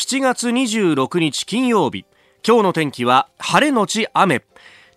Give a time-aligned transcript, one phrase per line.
[0.00, 2.06] 7月26日金曜日。
[2.42, 4.42] 今日の天気は晴れのち雨。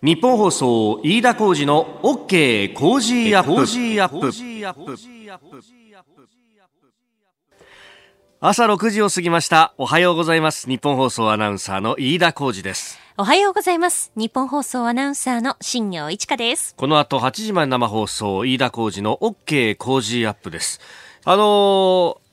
[0.02, 3.66] ニッポン放送飯田浩司の OK COZY UP。
[8.40, 9.74] 朝6時を過ぎました。
[9.76, 10.70] おはようございます。
[10.70, 12.98] ニッポン放送アナウンサーの飯田浩司です。
[13.18, 14.10] おはようございます。
[14.16, 16.74] ニッポン放送アナウンサーの新行市佳です。
[16.76, 20.80] この後8時まで生放送飯田浩二の OK コージーアップです。
[21.26, 22.23] あのー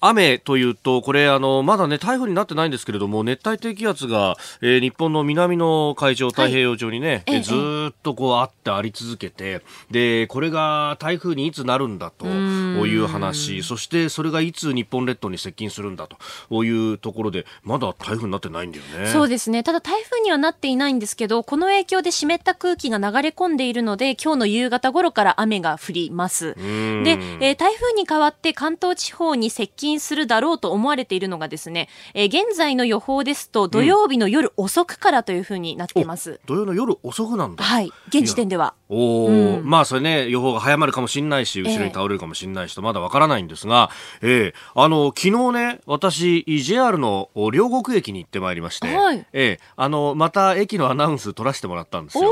[0.00, 7.54] 雨というと、これ、あの、まだね、台風になってないんですけれども、熱帯低気圧が、えー、日本の南の海上、太平洋上にね、はい、ず
[7.90, 9.60] っとこうあってあり続けて、
[9.90, 16.08] で、これが台風にいつなるんだという話、そしてそれがいつ日本列島に接近するんだ
[16.48, 19.06] というところで、まだ台風になってないんだよね。
[19.08, 19.62] そうですね。
[19.62, 26.54] ただ台風にはなっていないんですけど、この影響で湿った空気が流れ込んでいるので、今日の夕方頃から雨が降ります。
[26.54, 37.64] で、えー、台風に代わって関東地方に接近するだろうと思われているのがですね、えー、現在の予報ですと土曜日の夜遅くからというふうになっています、うん、土曜の夜遅くなんだ。
[37.64, 37.90] はい。
[38.08, 38.74] 現時点では。
[38.88, 52.30] おお、うん、まあそれね予報が早まるかもしれないし後ろに倒れるかもしれないしとまだわからないんですが、えー、えー、あの昨日ね私 JR の両国駅に行ってまいりまして、はい、えー、あのまた駅のアナウンス取らせてもらったんですよ。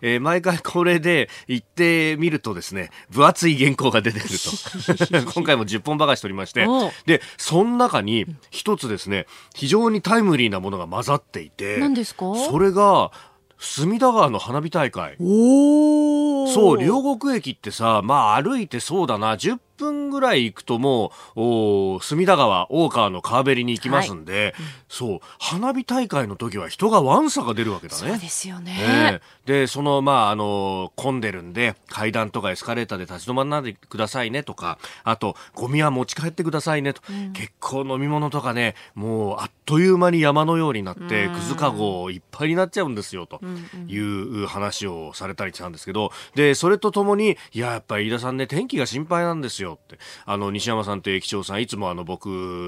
[0.00, 5.32] ええー、毎回これで行ってみるとですね分厚い原稿が出てくると。
[5.34, 6.64] 今回も10本ばかし取りまして
[7.06, 12.34] でその中に一つですね非常にタイムリーなものが混ざっていて何ですか？
[12.36, 13.10] それが
[13.58, 15.16] 隅田川の花火大会。
[15.18, 24.54] そう両国駅ってさまあ歩いてそうだな10分ぐらい行くともう隅田川大川の川べりに行きますんで、はい、
[24.88, 28.10] そう花火大会の時は人がわんさが出るわけだね。
[28.10, 43.40] そうですよね、えー、でそのまああの混んでるんで階段とかエスカレーターで立ち止まらないでくださいねとかあとゴミは持ち帰ってくださいねと、うん、結構飲み物とかねもうあっという間に山のようになってくずかごいっぱいになっちゃうんですよと
[43.86, 52.26] いう話をされたりしたんですけどでそれとともにいややっぱり飯田さんね天気が心配なんですよよって、あの、西山さんと駅長さん、いつもあの、僕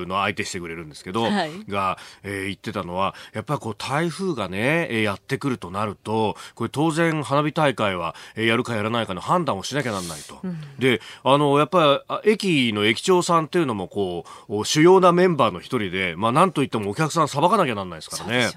[0.08, 10.40] の相手してくれるんですけど、はい、が、えー、言ってたのは、やっぱりこう、台風がね、えー、やってくるとなると、これ当然花火大会は、えー、やるかやらないかの判断をしなきゃなんないと。
[10.42, 18.48] うん、で、あの、やっぱり、駅の駅長さんっていうのも、こう、主要なメンバーの一人で、まあ、なんといってもお客さんさばかなきゃなんないですからね。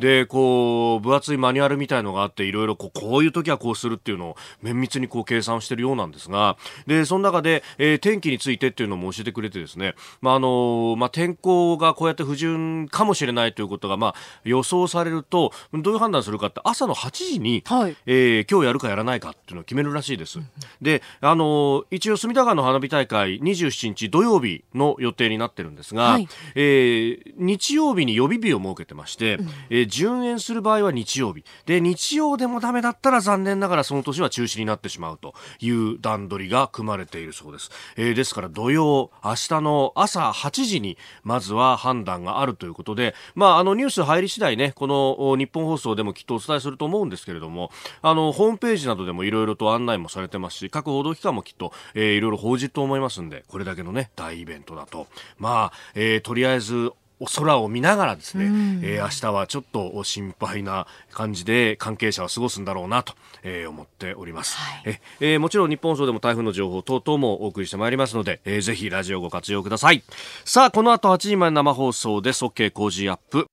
[0.00, 14.14] で、ね、こう、分厚いマニュアルみたいのがあって、いろいろこう、こういう時はこうするっていうのを綿密にこう計算してるようなんですが、で、その中で、えー、天気についてっていうのも教えてくれてですね、まあ、あの、まあ、天候がこうやって不順かもしれないということが、まあ、
[14.44, 20.38] 予想されると、どういう判断するかって、朝の8時に、はい、えー、今日やるかやらないかっていうのを決めるらしいです。
[20.80, 31.44] で、あの、一応、隅田川の花火大会、27日土曜日の予定になってるんですが、はい、えー、日曜日に予備日を設けてまして、うん、えー、順延する場合は日曜日。
[31.66, 37.70] で、日曜でもダメだったら残念ながらその年は中止になってしまうという段取りが組まれているそうです。
[37.96, 47.70] えー、ですから土曜、明日の朝8時にまずは判断があるということで、まあ、あのニュース入り次第ね、この日本放送でもきっとお伝えすると思うんですけれども、
[48.02, 55.06] あの、ホームページなどでもいろいろと案内もされてますし、各報道機関もきっと、えー、いろいろ報じると思いますんで、これだけのね、大イベントだと。
[55.38, 56.92] まあ、えー、とりあえず
[57.26, 70.02] 空を見ながらですね、うん、えー、明日はちょっと心配な感じで関係者は過ごすんだろうなと、えー、思っております、はい、えー、もちろん日本放送でも台風の情報等々もお送りしてまいりますので、えー、ぜひラジオご活用ください。
[70.44, 72.44] さあこの後8時まで生放送です。
[72.44, 73.51] OK 工事アップ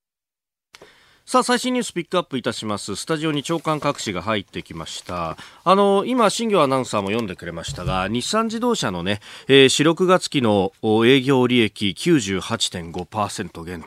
[1.30, 2.96] さあ、最新ニュースピックアップいたします。
[2.96, 5.38] スタジオに長官各紙が入ってきました。
[5.64, 10.72] あの、今、新業アナウンサーも読んでくれましたが、日産自動車のね、えー、4、6月期の
[11.06, 13.86] 営業利益98.5%減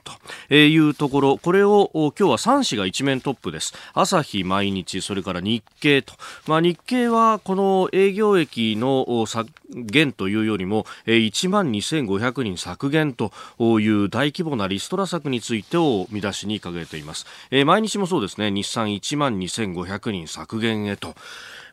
[0.49, 3.75] というところ、これを今日は3紙が一面トップです。
[3.93, 6.15] 朝日毎日、それから日経と。
[6.47, 13.33] まあ、日経はこの営業益の削減というよりも、1万2500人削減と
[13.81, 17.27] いう大規模なリストラ策についてを見出しに掲げています。
[17.51, 21.15] えー、毎日もそうですね、日産1万2500人削減へと。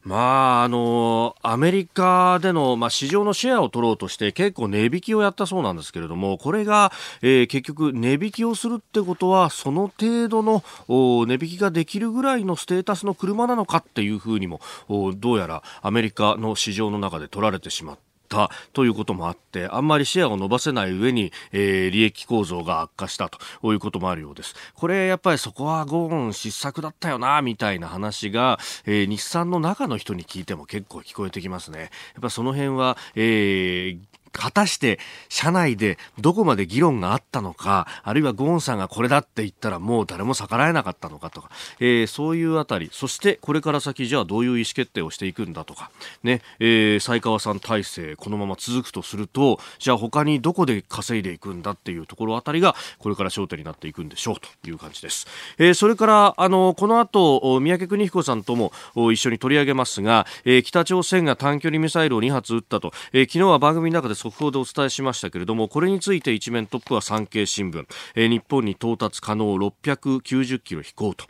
[0.04, 6.92] まあ、あの、アメリカでの、まあ、市場のシェアを取ろうとして結構値引きをやったそうなんですけれども、これが、
[7.22, 18.40] えー、結局値引きをするってことは、その程度の値引きができるぐらいのステータスの車なのかっていうふうにも、どうやらアメリカの市場の中で取られてしまったた。
[18.40, 31.90] たということもあってあんまりシェアを伸ばせない上に、えー、利益構造が悪化したということもあるようですこれやっぱりそこはゴーン失策だったよなみたいな話が、えー、日産の中の人に聞いても結構聞こえてきますねやっ
[32.22, 35.00] ぱその辺は、えー果たして
[35.30, 41.50] 社内でどこまで議論があったのか、あるいはゴーンさんがこれだって言ったらもう誰も逆らえなかったのかとか、
[41.80, 45.92] えー、そういうあたり、そしてこれから先じゃあどういう意思決定をしていくんだとか、
[46.24, 55.28] ね、えー、才川さん体制このまま続くとすると、じゃあ他にどこで稼いでいくんだっていうところあたりがこれから焦点になっていくんでしょうという感じです。
[55.58, 67.86] えー、それからあのこの後三宅邦彦さんとも一緒に取り上げますが、えー、北朝鮮が短距離ミサイルを2発撃ったと、えー、昨日は番組の中で速報でお伝えしましたけれどもこれについて一面トップは産経新聞、
[68.16, 71.26] えー、日本に到達可能690キロ飛行と、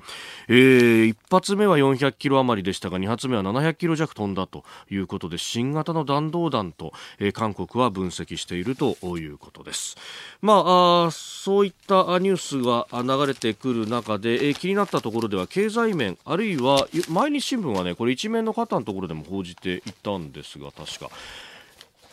[0.47, 9.95] えー、1発目は400キロ余りでしたが2発目は700キロ弱飛んだということで新型の弾道弾と、えー、韓国は分析しているということです。
[10.41, 21.09] まあ、あそういったニュースが流れてくる中で、えー、気になったところでは経済面あるいは毎日新聞はねこれ一面の方のところでも報じていたんですが確か。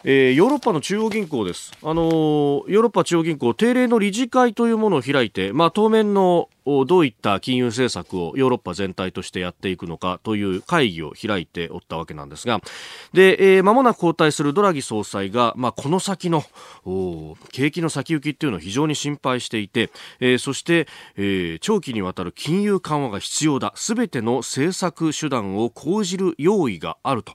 [0.04, 6.48] えー、ヨーロッパの中央銀行です、あのー、ヨーロッパ中央銀行定例の理事会というものを開いて、まあ、当面の
[6.86, 12.60] どういった金融政策をヨーロッパ全体としてやっていくのかという会議を開いておったわけなんですが。
[13.12, 16.44] で、えー、もなく交代するドラギ総裁が、まあ、この先の
[17.52, 23.72] 景気の先行きっていうのを非常に心配していて、えー、そして、えー、長期にわたる金融緩和が必要だ。
[23.76, 27.32] すべての政策手段を講じる用意があると。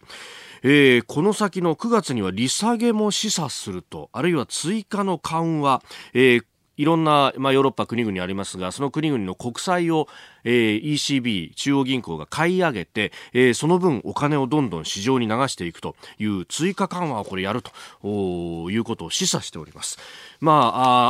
[0.64, 5.82] えー、この先の9月には利下げも示唆するとあるいは追加の緩和、
[6.14, 6.44] えー
[6.78, 10.08] いろんな、まあ、ヨーロッパ国々ありますがその国々の国債を、
[10.44, 19.98] えー、ECB 中央銀行が買い上げて、えー、その分お金をどんどん市場に流していくという追加緩和をこれやるということを示唆しております。
[20.42, 20.54] ま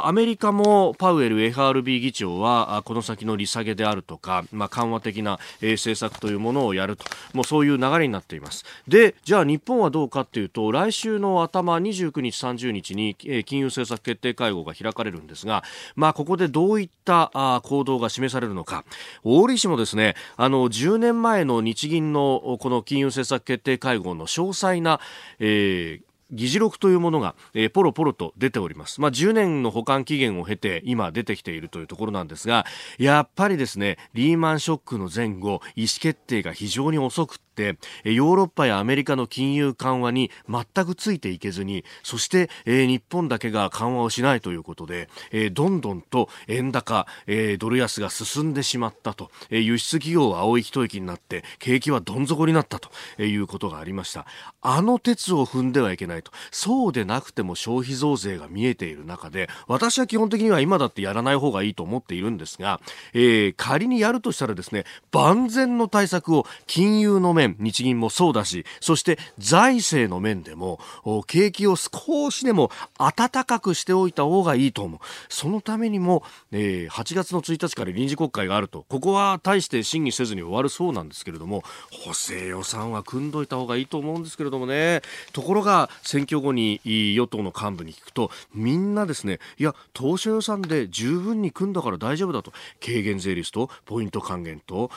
[0.03, 15.63] あ、アメリカもパウエル FRB 議長はこの先の利下げであるとか、まあ、緩和的な、えー、政策というものをやるともうそういう流れになっていますでじゃあ日本はどうかというと来週の頭29日30日に、えー、金融政策決定会合が開かれるんですが、
[15.95, 18.83] まあ、ここでどういったあ行動が示されるのか
[19.23, 24.99] 大利氏もですねあの10年前の日銀のこの金融政策決定会合の詳細な、
[25.39, 29.01] えー議事録というものが、えー、ポロポロと出ております。
[29.01, 32.65] まあ、10年の保管期限を経て今出てきているというところなんですが、
[32.97, 52.89] やっぱりですね、リーマンショックの前後、意思決定が非常に遅くて、ヨーロッパやアメリカの金融緩和に全くついていけずに、そして、えー、日本だけが緩和をしないということで、えー、どんどんと円高、えー、ドル安が進んでしまったと、えー、輸出企業は青い一息になって、景気はどん底になったと
[53.21, 54.25] いうことがありました。
[54.61, 56.21] あの鉄を踏んではいけない。
[56.23, 62.79] とそうでなくても消費増税が見えている中で私は基本的には今だってやらない方がいいと思っているんですが、
[63.13, 70.79] えー、仮にやるとしたらですね万全の対策を金融の面日銀もそうだしそして財政の面でも
[71.27, 74.99] 景気を少しでも暖かくしておいた方がいいと思う。
[75.29, 78.85] そのためにも、えー、8月の1日から臨時国会があると。
[78.89, 85.01] ここは大して審議せずに終わるそうなんですけれども補正予算は組んどいた方がいいと思うんですけれどもね。
[85.33, 92.51] ところが選挙後に与党の幹部に聞くとみんなですねいや当初予算で十分に組んだから大丈夫だと。
[92.83, 94.91] 軽減税率とポイント還元と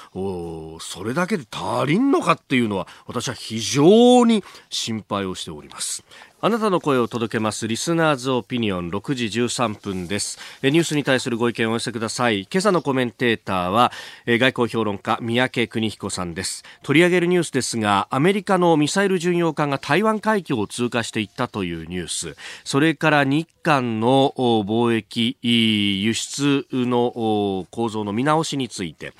[0.80, 6.04] それだけで足りんのかっていうのは私は非常に心配をしております。
[6.46, 10.38] あなたの声を届けますリスナーズオピニオン6時13分です。
[10.62, 12.42] ニュースに対するご意見をお寄せください。
[12.42, 13.92] 今朝のコメンテーターは
[14.26, 16.62] 外交評論家三宅邦彦さんです。
[16.82, 22.36] 取り上げるニュースですがアメリカのミサイル巡洋艦が台湾海峡を通過していったというニュース。
[22.62, 29.14] それから日韓の貿易輸出の構造の見直しについて。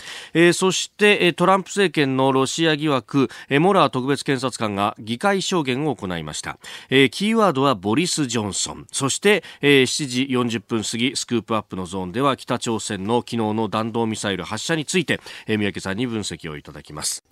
[0.52, 6.58] そしてトランプ政権のロシア疑惑モラー特別検察官が議会証言を行いました。
[7.14, 8.88] キーワードはボリス・ジョンソン。
[8.90, 17.22] そして、えー、7時40分過ぎスクープアップのゾーンでは北朝鮮の昨日の弾道ミサイル発射について、えー、三宅さんに分析をいただきます。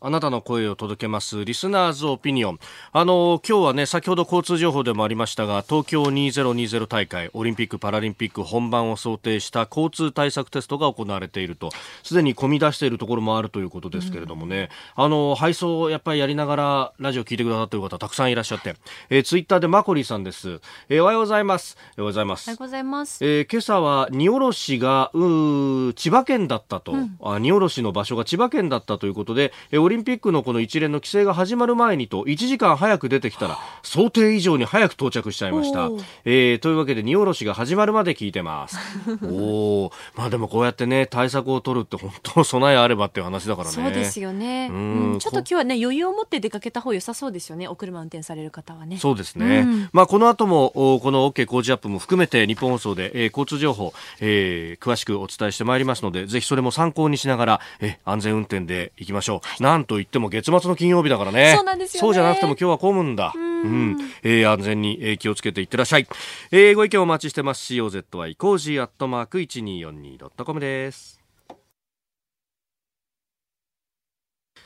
[0.00, 2.60] あなたの声を届けますリスナーズオピニオン。
[2.92, 11.70] あの今日はね先ほど交通情報でもありましたが東京2020大会オリンピック・パラリンピック本番を想定した交通対策テストが行われていると。
[12.04, 18.76] すでに込み出しているところもあるということですけれどもね、うん、あの配送やっぱりやりながらラジオ聞いてくださっている方たくさんいらっしゃって、
[19.10, 21.76] えー、ツイッターでマコリーさんです、えー、おはようございます。
[21.76, 22.48] おはようございます。
[22.48, 35.88] おはようございます、えー、今朝は荷下ろしが千葉県だったと、うん、あ荷下ろしの場所が千葉県だったということで、えーオリンピックのこの一連の規制が始まる前にと1時間早く出てきたら想定以上に早く到着しちゃいました、
[36.26, 38.76] えー、というわけで荷下ろしが始まるまで聞いてます。
[39.24, 43.74] おおまあでもこうやってね対策を取るって本当備えあればっていう話だからね。
[43.74, 44.76] そうですよね、う
[45.16, 47.66] ん、ちょっと今日はね余裕を持って出かけた方良さそうですよね。
[47.66, 48.98] お車運転される方はね。
[48.98, 66.06] そうですね、うん、まあこの後もこの OK 工事アップも含めて日本放送で、えー、交通情報、えー、詳しくお伝えしてまいりますのでぜひそれも参考にしながら、え安全運転でいきましょう、はい、なんといっても月末の金曜日だからねそうなんですよ、ね、そうじゃなくても今日は混むんだうん、えー、安全に、えー、気をつけていってらっしゃい、
[66.50, 71.18] えー、ご意見お待ちしてます COZY コージーアットマーク 1242.com です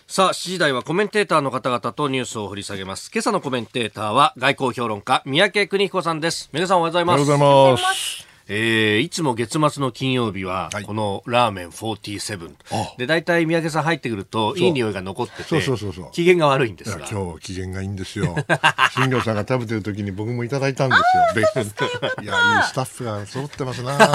[0.07, 3.11] さあ、7時台はコメンテーターの方々とニュースを掘り下げます。
[3.11, 6.51] 今朝のコメンテーターは外交評論家、宮家邦彦さんです。
[6.53, 7.23] 皆さんおはようございます。
[7.23, 8.32] おはようございます。
[8.49, 12.51] えー、いつも月末の金曜日は、このラーメン47、
[12.99, 16.11] で大体宮家さん入ってくるといい匂いが残っててそうそうそうそう。
[16.13, 17.07] 機嫌が悪いんですが。
[17.07, 18.35] 今日機嫌がいいんですよ。
[18.95, 21.01] 新庄さんが食べてる時に僕もいただいたんです
[21.39, 21.43] よ。
[21.43, 23.93] いやいいスタッフが揃ってますな。
[23.97, 24.09] 今日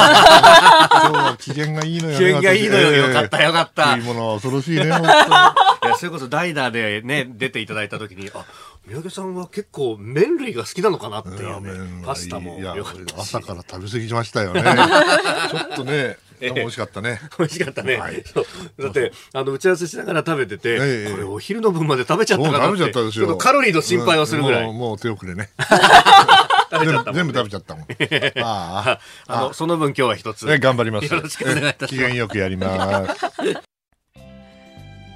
[1.13, 3.96] は機嫌がいいのよ、ね、機嫌がいいのよ、えー、よかったよかった。
[3.96, 4.86] いいものは恐ろしいね
[5.88, 8.46] いやそれこそ代打でね出ていただいた時にあ
[8.88, 12.58] 三宅さんは結構麺類が好きなのかなっていうね、パスタも
[13.17, 14.63] 朝から食べ過ぎましたよね
[15.51, 17.20] ちょっとね美味しかったね。
[17.39, 17.98] 美味しかったね。
[17.98, 18.24] はい、
[18.79, 22.65] だって、あの、打ち合わせしながら食べてて、えこれお昼の分まで食べちゃったかなって。
[22.67, 23.38] 食べちゃったですよ。
[23.38, 24.63] カロリーの心配をするぐらい。
[24.65, 25.50] もうもう手遅れね。
[27.12, 27.86] 全部食べちゃったもん。
[28.44, 29.00] ああ。
[29.27, 30.46] あの、その分今日は一つ。
[30.46, 31.12] 頑張ります。
[31.12, 31.96] よろしくお願いいたします。
[31.96, 33.32] 機嫌よくやります。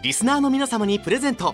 [0.02, 1.54] リスナーの皆様にプレゼント。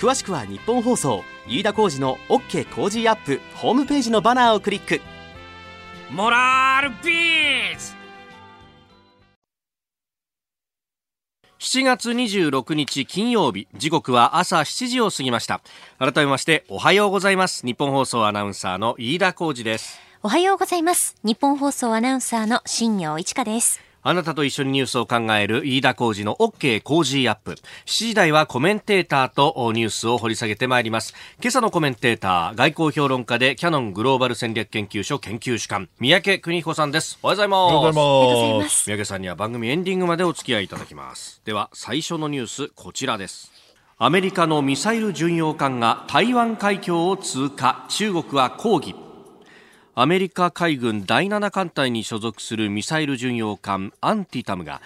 [0.00, 4.98] 詳しくは日本放送飯田浩司の OK 工事アップホームページのバナーをクリック。
[6.10, 7.94] モラルビズ
[11.58, 15.60] 7月26日金曜日時刻は朝7時を過ぎました。
[15.98, 17.66] 改めましておはようございます。
[17.66, 20.00] 日本放送アナウンサーの飯田浩司です。
[20.22, 21.14] おはようございます。
[21.24, 27.52] 日本放送アナウンサーの新業一華ですあなたと一緒にニュースを考える飯田浩二の OK 工事アップ。
[27.52, 31.14] 7時台はコメンテーターとニュースを掘り下げてまいります。
[31.38, 37.18] 今朝のコメンテーター、外交評論家でキャノングローバル戦略研究所研究主幹、三宅邦彦さんです。
[37.22, 37.58] おはようございます。
[37.58, 38.84] おはようございます。
[38.84, 41.42] 三宅さんには番組エンディングまでお付き合いいただきます。
[41.44, 43.52] では、最初のニュース、こちらです。
[43.98, 48.94] アメリカのミサイル巡洋艦が台湾海峡を通過、中国は抗議。
[50.02, 54.80] アメリカ海軍第7艦隊に所属するミサイル巡洋艦アンティタムが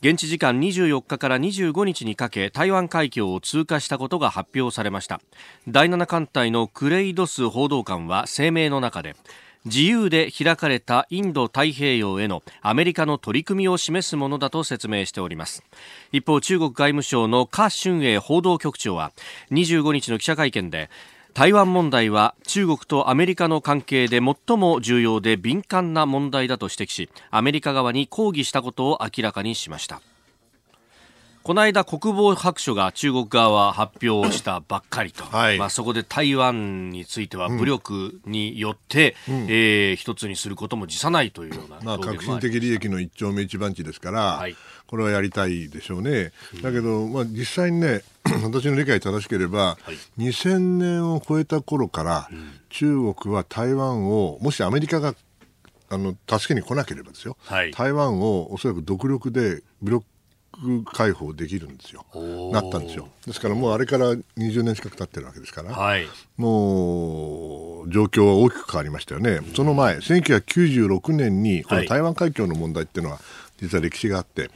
[0.00, 5.20] 現地時間24日から25日にかけ台湾海峡を通過したことが発表されました。
[5.68, 9.16] 第7艦隊のクレイドス報道官は声明の中で
[9.66, 15.62] 自由で開かれたインド太平洋へのアメリカの取り組みを示すものだと説明しております。
[16.10, 19.12] 一方中国外務省の華春英報道局長は
[19.50, 20.88] 25日の記者会見で
[21.34, 30.00] 台湾問題は中国とアメリカの関係で最も重要で敏感な問題だと指摘しアメリカ側に抗議したことを明らかにしました。
[31.44, 46.32] この間国防白書が中国側は発表したばっかりと、はい、まあ、そこで台湾については武力によって、うん、えー、一つにすることも辞さないというような、まあ、革新的利益の一丁目一番地ですから、はい、これはやりたいでしょうね。
[46.62, 48.00] だけど、まあ、実際にね
[48.42, 49.78] 私の理解正しければ、は
[50.16, 55.14] い、2000年を超えた頃から、うん、中国は台湾をもしアメリカが
[55.90, 60.06] あの助けに来なければですよ、はい、台湾をおそらく独力で武力
[60.92, 62.04] 解放できるんですよ、
[62.52, 63.08] なったんですよ。
[63.26, 66.06] ですからもうあれから20年近く経ってるわけですから、はい、
[66.36, 69.40] もう状況は大きく変わりましたよね。
[69.54, 73.20] その前、1996年にこの台湾海峡の問題っていうのは、
[73.60, 74.50] 実は歴史があって、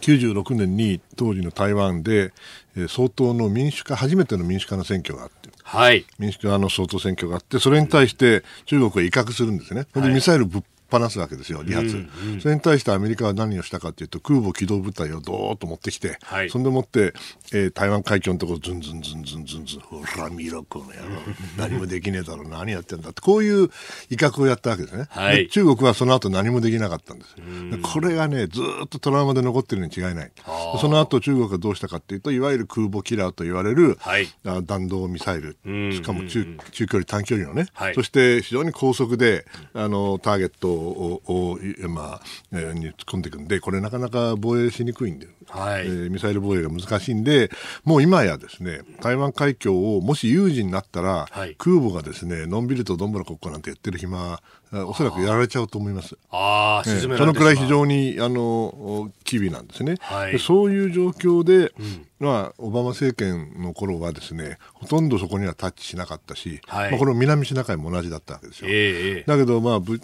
[0.00, 2.32] 96年に当時の台湾で、
[2.76, 9.86] えー、総統の民主化、初めての民主化の選挙があって、はい、民主化の総統選挙があって、それに対して中国は威嚇するんですね。
[9.94, 17.14] でミサイルぶっ放すわけですよ、2発、うんうん、それに対してアメリカは何をしたかというと、空母機動部隊をどーっと持ってきて、はい、そんでもって、
[17.52, 21.20] えー、台湾海峡のところ、ずんずんずんずんずんずん、ほら見ろ、この野郎、
[21.56, 23.70] 何もできねえだろ、何やってんだって、こういう
[24.10, 27.36] 威嚇をやったわけですね、はい、中国はその後何もできなかったんです、
[27.82, 30.32] これがね、ずっとトラウマで残ってるに違いない、
[30.80, 34.28] その後中国がどうしたかっていうといわゆる空母キラーと言われる、はい。
[34.64, 35.56] 弾道ミサイル。
[35.70, 35.92] ん。
[35.92, 37.94] しかも中中距離短距離のね、はい。
[37.94, 41.58] そして非常に高速であのターゲットをを、
[41.88, 42.20] まあ
[42.52, 45.86] えーに突っ込んでいくんでこれなかなか防衛しにくいんで、はい。
[45.86, 47.50] えーミサイル防衛が難しいんで
[47.84, 51.54] もう今やですね台湾海峡をもし有事になったら、はい。
[51.58, 54.40] 空母がですねのんびりとどんぶらこっこなんてやってる暇
[54.72, 56.16] あおそらくやられちゃうと思います。
[56.30, 60.32] ああ、ええ沈めらそのくらい非常にあの機微なんですね、はい。
[60.32, 61.72] でそういう状況で、
[62.20, 66.90] まあ、オバマ政権の頃はですねほとんどそこにはタッチしなかったし、はい。
[66.92, 68.70] まあ、これも南シナ海も同じだったわけですよ。
[68.70, 69.24] ええええ。
[69.26, 70.00] だけど、まあ、ぶ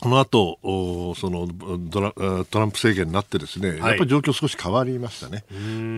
[0.00, 1.46] この後おその
[1.78, 5.44] ドラトランプ政権になってですね、やっぱり状況少し変わりましたね。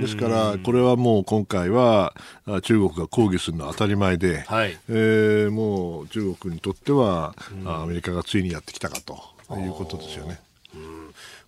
[0.01, 2.15] ですから、これはもう今回は
[2.47, 4.77] あ中国が抗議するのは当たり前で、はい。
[4.89, 9.15] えーもう中国にとっては、あアメリカがついにやってきたかと
[9.57, 10.41] いうことですよね。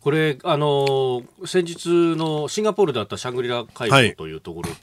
[0.01, 4.77] これ、あの先日のシンガポールであったシャングリラ会はい合というところで、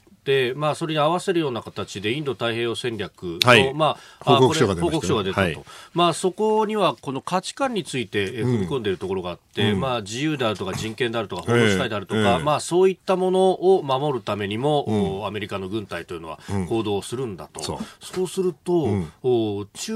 [0.54, 3.74] まあ、それに合わせるような形でインド太平洋戦略の、はい。
[3.74, 4.90] まあ、あ報告書がこれ出たね。
[4.90, 5.64] 報告書が出たと、はい。
[5.94, 16.38] まあ、そこにはこの価値観についてえ踏み込んでいるところがあって、まあ、自由であるとか 人権であるとか法の主体であるとか、ええまあ、そういったものを守るためにも、おアメリカの軍隊というのは
[16.68, 17.78] 行動するんだと、そう。
[18.00, 18.88] そうすると、
[19.22, 19.94] お中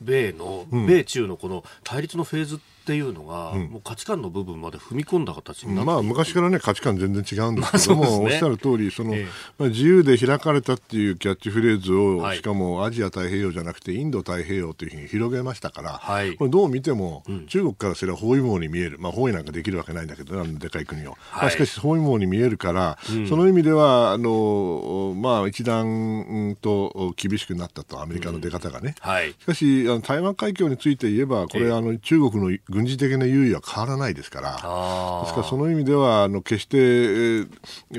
[0.00, 8.24] 米の、米中のこの対立のフェーズっていうのが、もう価値観の部分まで踏み込んだ形になってまあ、昔からね価値観全然違うんですけども、 まあね。
[8.24, 9.26] おっしゃる通りその、ええ。
[9.58, 12.36] まあ、自由で開かれたっていうキャッチフレーズを、はい。
[12.36, 16.34] しかもアジア太平洋じゃなくてインド太平洋というふうに広げましたから、はい。
[16.36, 28.94] これどう見ても、中国からすれば包囲網に見える、まあ、包囲なんかできるわけないんだけどあのでかい国を、まあ、しかし包囲網に見えるから、その意味ではあの、まあ、一段うんと厳しくなったとアメリカの出方がね。
[29.00, 29.30] はい。
[29.30, 31.72] しかしあの台湾海峡について言えばこれ、ええ。
[31.72, 34.58] あの中国の軍事的な優位は変わらないですから。
[34.62, 37.46] あですからその意味ではあの決して、えー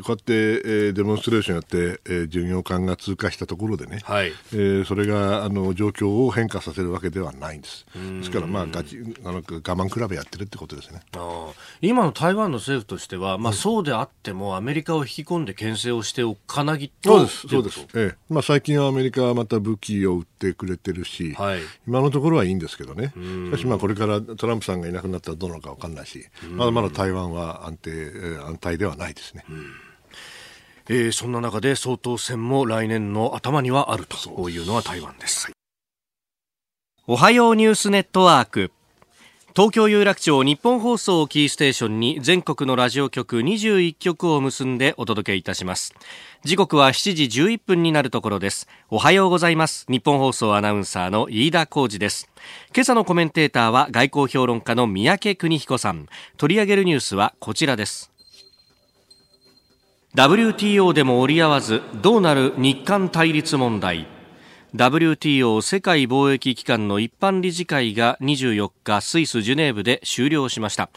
[0.04, 7.88] こうやって、えーデモンストレーションやって、えー巡洋艦が通過したところでね、はいえーそれがあの状況を変化させるわけではないんです。
[7.96, 11.02] ですから、まあ、ガチあの我慢比べやってるってことですね。
[11.82, 17.88] 今の台湾の政府としては、まあ、そうであってもアメリカを引き込んで牽制をしておかなぎとそうです、そうです。
[17.96, 21.60] ええまあ、最近はアメリカはまた武器を売ってくれてるし、はい。
[21.88, 29.44] 今のところはいいんですけどね、しかし、まあ、これからトランプさんがいなくなったらどうなのか分かんないし、まだまだ台湾は安定、えー安泰ではないですね。
[30.90, 34.50] えーそんな中で総統選も来年の頭にはあると。
[34.50, 35.52] いうのは台湾です。
[37.08, 38.72] おはようニュースネットワーク。
[39.58, 45.96] 東京有楽町日本放送キーステーションに全国のラジオ局21局を結んでお届けいたします。
[46.44, 48.68] 時刻は7時11分になるところです。
[48.92, 49.88] おはようございます。
[49.90, 52.30] 日本放送アナウンサーの飯田浩二です。
[52.72, 56.06] 今朝のコメンテーターは外交評論家の三宅邦彦さん。
[56.38, 58.12] 取り上げるニュースはこちらです。
[60.14, 64.06] WTO でも折り合わずどうなる日韓対立問題
[64.78, 70.92] WTO 世界貿易機関の一般理事会が24日スイス・ジュネーブで終了しました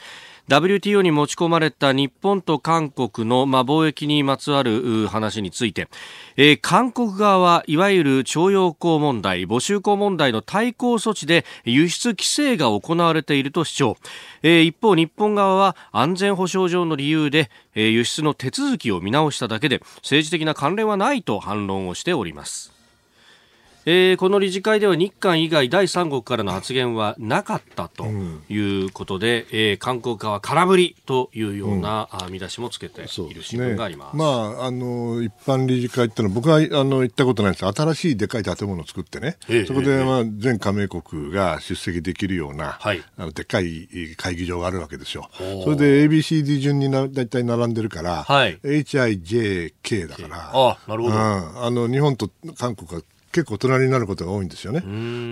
[0.48, 5.88] WTO に持ち込まれた日本と韓国の、まあ、貿易にまつわる話について、
[6.36, 13.96] えー韓国側はいわゆる徴用工問題、募集工問題の対抗措置で輸出規制が行われていると主張。
[14.42, 22.79] えー一方、日本側は安全保障上の理由で、えー輸出の手続きを見直しただけで政治的な関連はないと反論をしております。
[23.86, 28.04] えーこの理事会では日韓以外第三国からの発言はなかったと
[28.48, 33.08] いうことで、えー韓国側空振りというような、あ見出しもつけている
[33.42, 34.16] 新聞があります。
[34.16, 34.24] ま
[34.60, 37.64] あ、あの一般理事会ってのは僕はあの行ったことないんです。
[37.64, 39.66] が新しいでかい建物を作ってね、ええ。
[39.66, 43.02] そこで、まあ、全加盟国が出席できるような、はい。
[43.16, 45.30] あのでっかい会議場があるわけですよ。
[45.64, 48.58] それで ABCD 順になだいたい並んでるから、はい。
[48.62, 51.14] HIJK だから、あなるほど。
[51.14, 51.64] うん。
[51.64, 54.80] あの日本と韓国が結構隣になることが多いんですよね。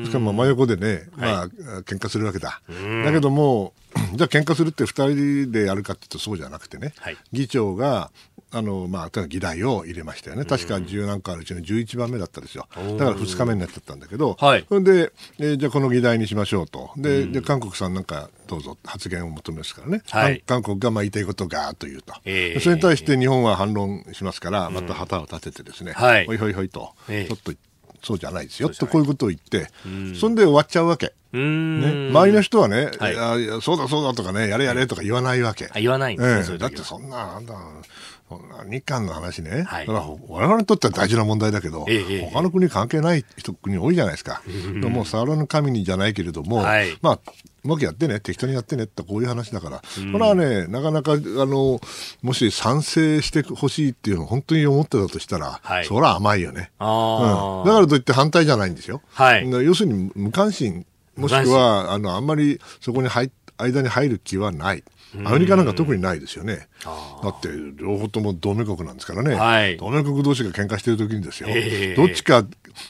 [0.06, 1.46] しかも真横でね、まあ、
[1.82, 2.60] 喧嘩するわけだ。
[3.04, 3.72] だけども、
[4.14, 8.10] じゃあ喧嘩するって2人でやるかっていうとそうじゃなくてね、はい議長が、
[8.50, 10.44] あの、まあ、議題を入れましたよね。
[10.46, 12.66] 確か10何個あるうちの11番目だったですよ。
[12.74, 16.90] だから2日目になっちゃったんだけど、はいそれで、えーじゃあこの議題にしましょうと。
[16.96, 20.02] で、で韓国さんなんかどうぞ発言を求めますからね。
[20.08, 22.14] はい韓韓国がまあ言いたいことをガーッと言うと。
[22.24, 27.52] ええそれに対して日本は反論しますから、また旗を立ててですね、はいほいほいほいと、ええちょっと
[28.08, 29.68] そうじゃないですよとこういうことを言って、
[30.18, 31.12] そんで終わっちゃうわけ。
[31.30, 35.68] ね、周りの人はね、はい、いやそうだそうだとかね、やれやれとか言わないわけ。
[35.74, 37.54] 言わないんですね、えー、だってそんな、なんだ、
[38.70, 44.42] 日韓の話ね、はい、だから我々にとっては大事な問題だけど、ええ、他の国関係ない人国多いじゃないですか、
[44.88, 47.20] もう触らぬ神にじゃないけれども、はい、まあ
[47.64, 51.80] うまくやってね、適当にやってねってこういう話だから、うん、これはね、なかなかあの
[52.22, 56.86] もし賛成してほしいっていうのを本当に思ってたとしたら、はい、それは甘いよね、うん、
[57.66, 59.02] だからといって反対じゃないんですよ。
[59.12, 60.86] はい、要するに無関心
[61.16, 64.84] もしくはあのあんまりそこに入間に入る気はない。
[65.24, 66.68] アメリカなんか特にないですよね。
[67.22, 72.44] だって両方とも同盟国なんですからね、はい、同盟国同士が喧嘩してる時にですよ、えー、どっちか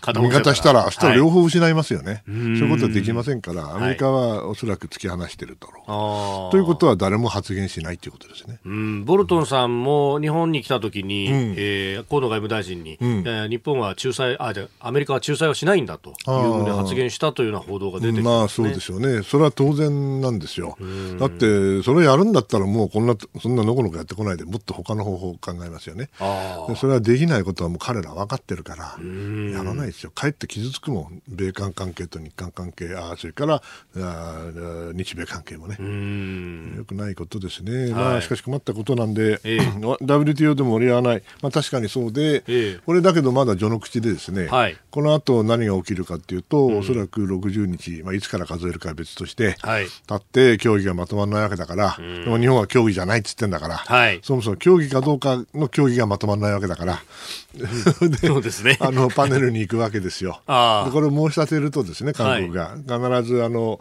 [0.07, 20.77] 味方したら、したら両方失いますよね、はい、そういうことはできませんから、アメリカはおそらく突き放してるだろう、ということは誰も発言しないということですね、うん、ボルトンさんも日本に来た時に、うん、えー、河野外務大臣に、うん、えー、日本は仲裁あじゃアメリカは仲裁をしないんだというふうに発言したというような報道が出てきて、ね、まあそうでしょうね、それは当然なんですよ、
[21.19, 26.11] だって、それやるんだったら、もうこんな、そんなのこのこやってこないで、もっと他の方法を考えますよね。
[26.77, 28.85] それはできないことはもう彼ら分かってるから、
[29.53, 30.11] やらないですよ。
[30.11, 31.23] かえって傷つくもん。
[31.29, 33.63] 米韓関係と日韓関係、あそれから
[33.97, 34.51] あ
[34.95, 35.77] 日米関係もね。
[36.77, 37.93] よくないことですね。
[37.93, 39.61] まあ、しかし困ったことなんで、ええ、
[40.01, 41.23] WTO でも折り合わない。
[41.43, 57.03] まあ確かにそうで、え、これだけどまだ序の口でですね、はい、この後何が起きるかっていうと、うん、おそらく60日、まあいつから数えるかは別として、はい、立って協議がまとまらないわけだから、でも日本は協議じゃないっつってんだから、はい、そもそも競技かどうかの競技がまとまらないわけだから、
[58.21, 58.77] そうですね。
[58.81, 60.41] あの、パネルに行くわけですよ。
[60.47, 63.81] でこれを申し立てるとですね、韓国が、必ずあの、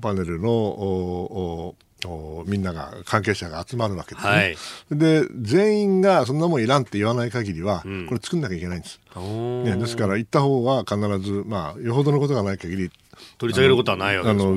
[0.00, 4.56] パネルの、おみんなが関係者が集まるわけですね、はい、
[4.90, 12.90] で全員がそんなもんいらんって言わない限りは、うん、これ作んなきゃいけないんです、ね、ですから行った方は必ず、まあ、よほどのことがない限り
[13.38, 14.52] 取り下げることはないわけですね、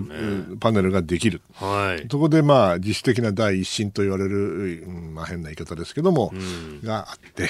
[0.47, 7.49] あのパネルができる、はい、そこで、まあ、自主的な第一審と言われる、まあ、変な言い方ですけども、うん、があって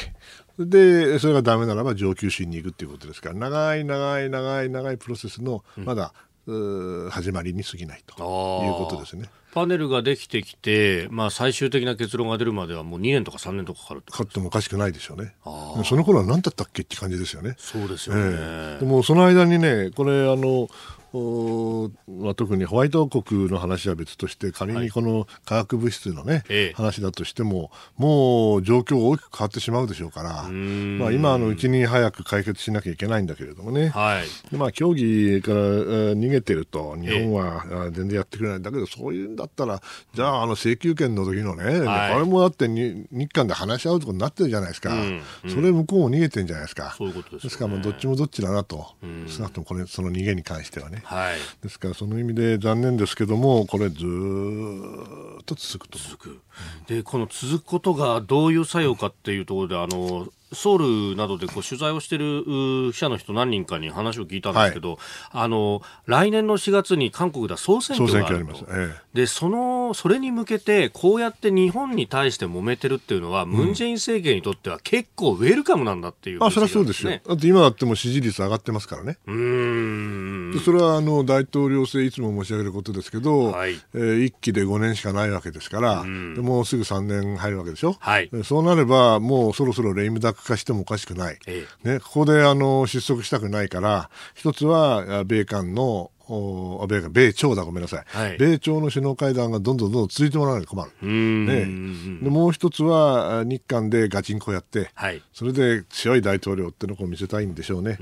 [0.58, 6.14] でそれがダメならば上級審に行くっていうことですから長い長い長い長いプロセスのまだ、
[6.48, 9.30] うん、始まりに過ぎないということですね。
[9.56, 15.34] パネルができてきて、まあ、最終的な結論が出るまではもう2年とか3年とかかかるかかってもおかしくないでしょうね。
[15.86, 17.56] その頃は何だったっけって感じですよね。
[17.58, 18.22] そうですよね。
[18.22, 20.68] えー、でもその間にね、これあの
[22.08, 38.56] まあ、特にホワイト王国の話は別として仮にこの化学物質のね、はい、話だとしてももう状況が大きく変わってしまうでしょうから、まあ、今のうちに早く解決しなきゃいけないんだけれどもね、はい、でまあ、競技から逃げてると日本は全然やってくれない。
[38.60, 39.82] んだけどそういうんだったら
[40.14, 46.96] じゃああの請求権の時のね、はい、これもだって日韓で話し合うとこになってるじゃないですか、うんうん、それ向こうも逃げてるんじゃないですか。
[46.98, 48.88] そういうことです、ね、ですからもうどっちもどっちだなと、
[49.28, 51.04] 少なくともこれその逃げに関してはね。
[51.06, 56.42] はい、ですからその意味で残念ですけどもこれずっと続くと続く。
[56.88, 64.98] でこの続くことがどういう作用かっていうところであのソウルなどでこう取材をしている記者の人何人かに話を聞いたんですけど、はい、
[65.32, 77.12] あの来年の4月に韓国では総選挙があると、ええ、でそのそれに向けてこうやって日本に対して揉めてるっていうのは、ムン・ジェイン政権にとっては結構ウェルカムなんだっていう、ね、あそれはそうですよ。
[77.12, 79.18] だって今だっても支持率上がってますからね。
[79.28, 80.60] うん。
[80.64, 108.00] それはあの大統領制いつも申し上げることですけど、はい、えー、1期で5年しかないわけですからでもうすぐ3年入るわけでしょ、はい、そうなればもうそろそろレイムダック化してもおかしくない、ええ、ね、ここであの失速したくないから一つは米韓のお米米朝だ、ごめんなさい、はい、米朝の首脳会談がどんどんどんどん続いてもらわないと困る、ね、でもう一つは日韓でガチンコやって、はい、それで強い大統領ってのを見せたいんでしょうね。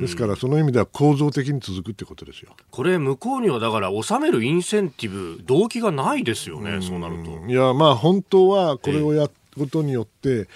[0.00, 2.54] ですからその意味では構造的に続くってことですよ。
[2.70, 7.46] これ、向こうにはだから収めるインセンティブ、動機がないですよね、うそうなると。
[7.46, 10.48] いや、まあ、本当はこれをやることによって、えー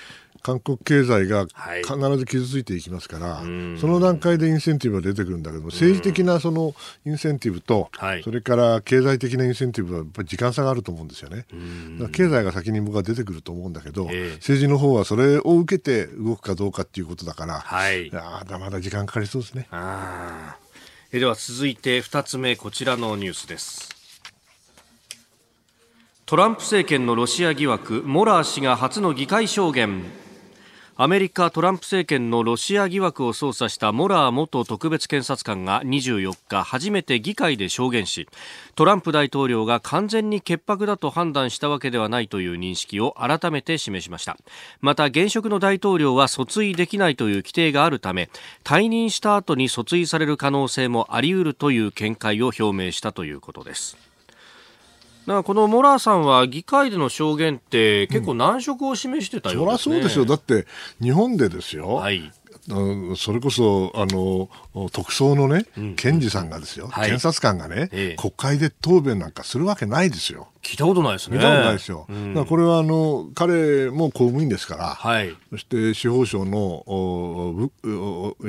[0.48, 1.46] 韓国経済が
[1.82, 7.90] 必ず傷ついていきますから、はい、その段階でインセンティブが出てくるんだけども、政治的なそのインセンティブと、
[8.24, 11.44] それから経済的なインセンティブはやっぱり時間差があると思うんですよね。
[12.12, 19.68] 経済が先に僕は出てくると思うんだけど、えー、政治の方はそれを受けて動くかどうかっていうことだから、はい、まだまだ時間かかりそうですね。
[21.12, 23.98] では続いて2つ目、こちらのニュースです。
[26.24, 30.27] トランプ政権のロシア疑惑、モラー氏が初の議会証言。
[31.00, 38.28] アメリカトランプ政権のロシア疑惑を捜査したモラー元特別検察官が24日初めて議会で証言し
[38.74, 44.36] トランプ大統領が完全に潔白だと判断したわけではないという認識を改めて示しました。
[44.80, 48.28] また現職の大統領は訴追できないという規定があるため
[48.64, 54.07] 退任した後に訴追される可能性もあり得るという見解を表明したということです。
[55.28, 60.24] なこのモラーさんは議会での証言って結構難色を示してたようですね、うん、そりゃそうですよ。
[60.24, 60.66] だって
[61.00, 61.94] 日本でですよ。
[61.94, 62.32] はい。
[63.16, 64.50] それこそあの
[64.90, 70.48] 特捜のね、うん、検事さんがですよ、はい、検察官がね、ええ、国会で答弁なんかするわけないですよ。
[70.62, 71.38] 聞いたことないですね。
[71.38, 72.04] 聞いたことないですよ。
[72.10, 77.70] うん、これはあの彼も公務員ですから、はい、そして司法省の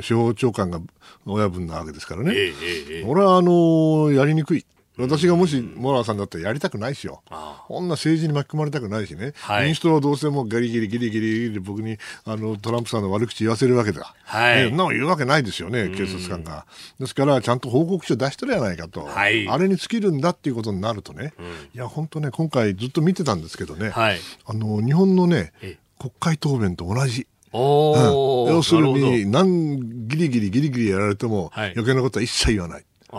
[0.02, 0.80] 司法長官が
[1.24, 2.34] 親分なわけですからね。
[2.34, 2.52] え
[2.90, 4.66] え、俺はあのやりにくい。
[5.00, 7.22] 私がもしモラーさんだったらやりたくないですよ。
[7.68, 9.32] こんな政治に巻き込まれたくないしね。
[9.36, 14.14] はい、民主党はどうせもギリギリギリギリギリ僕にあのトランプさんの悪口言わせるわけだ。
[14.24, 14.70] はい。
[14.70, 16.66] ね、な言うわけないですよね、警察官が。
[16.98, 19.04] ですから、ちゃんと報告書出してるやないかと。
[19.04, 19.48] はい。
[19.48, 21.32] あれに尽きるんだっていうことになるとね。
[21.38, 23.90] うん、いや、本当ね、今回ずっと見てたんですけどね。
[23.90, 24.18] はい。
[24.46, 25.52] あの、日本のね、
[25.98, 27.26] 国会答弁と同じ。
[27.52, 32.84] おうん、要するに、何ギリギリギリギリやられても、余計なことは一切言わない。
[33.12, 33.16] あ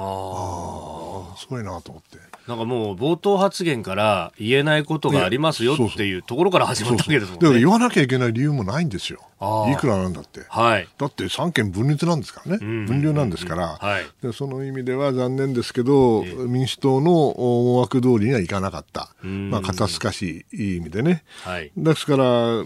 [0.98, 1.01] あ
[1.42, 2.18] すごいなと思って。
[2.48, 7.40] なんかもう冒頭発言から言えないことがありますよっていうところから始まったわけですもんね。
[7.42, 9.20] だから言わなきゃいけない理由もないんですよ。
[9.72, 10.42] いくらなんだって。
[10.50, 10.88] はい。
[11.00, 12.58] だって三権分立なんですからね。
[12.60, 14.34] 分離なんですから、はい、で。
[14.34, 19.10] その意味では残念ですけど、民主党の思惑通りにはいかなかった。
[19.24, 21.24] まあ、肩透かしいい意味でね。
[21.44, 21.72] はい。
[21.76, 22.66] ですから、こ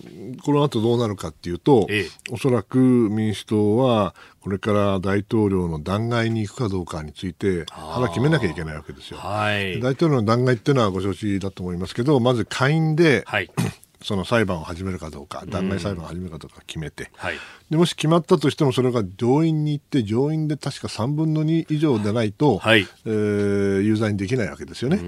[0.54, 4.14] の後どうなるかっていうと、ええ、おそらく民主党は、
[4.45, 9.17] これから大統領の弾劾に行くかどうかについて、腹決めなきゃいけないわけですよ。
[9.17, 13.49] はい、大統領の弾劾っていうのはご承知だと思いますけど、まず下院で、はい、
[14.03, 17.38] その裁判を始めるかどうか、弾劾裁判を始めるかどうか決めて、はい、
[17.71, 24.99] でもし決まったとしても、それが上院に行って、上院で確か3分の2以上でないと、はい、えー、有罪にできないわけですよね、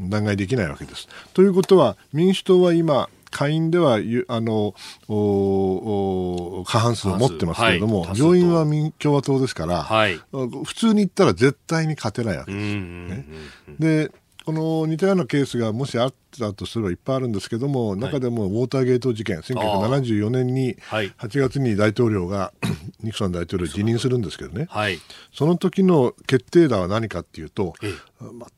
[0.00, 1.06] 弾劾できないわけです。
[1.34, 4.74] ということは、民主党は今、下院ではあの
[6.64, 12.74] 過半数を持ってますけれども、はい、上院は民共和党ですから、はい、普通に言ったら絶対に勝てないわけです。
[12.76, 13.26] ね、
[13.78, 14.10] で
[14.46, 22.52] この似たようなケースがもしあったとすればいっぱいあるんですけども、中でもウォーターゲート事件、1974年に8月に大統領が、
[23.02, 24.98] ニクソン大統領辞任するんですけどね、はい、
[25.32, 27.74] その時の決定打は何かっていうと、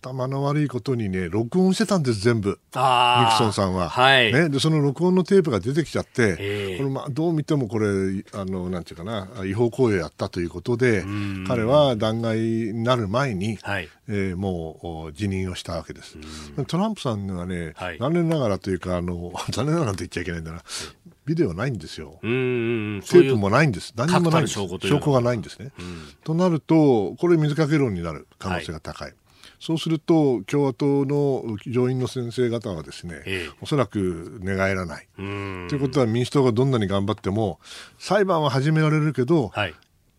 [0.01, 3.89] 頭の悪いことにね、録音してたんです、全部、ニクソンさんは。
[3.89, 7.89] はい、ね、でその録音のテープが出てきちゃって、これまあどう見てもこれ
[8.33, 11.05] あの、なんていうかな、違法行為をやったということで、
[11.47, 16.17] 彼は弾劾になる前に、はい、えー、もう辞任をしたわけです。
[16.67, 20.63] トランプさんはね、はい、残念ながらというか、あの 残念ながらと言っちゃいけないんだな、
[21.25, 22.19] ビデオないんですよ。
[22.23, 23.93] テープもないんです。
[23.97, 24.55] 何もないんです。
[24.55, 25.73] 証拠がないんですね。
[26.25, 29.09] となると、これ水かけ論になる可能性が高い。
[29.09, 29.17] はい
[29.61, 35.09] そうすると共和党の上院の先生方はですね、ええ、おそらく寝返らない。
[35.17, 37.59] ということは民主党がどんなに頑張っても
[37.99, 39.75] 裁判は始められるけど、はい、